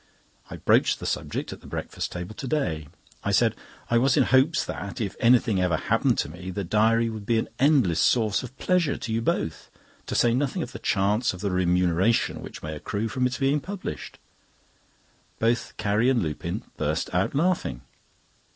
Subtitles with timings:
[0.49, 2.87] I broached the subject at the breakfast table to day.
[3.23, 3.53] I said:
[3.87, 7.37] "I was in hopes that, if anything ever happened to me, the diary would be
[7.37, 9.69] an endless source of pleasure to you both;
[10.07, 13.59] to say nothing of the chance of the remuneration which may accrue from its being
[13.59, 14.17] published."
[15.37, 17.81] Both Carrie and Lupin burst out laughing.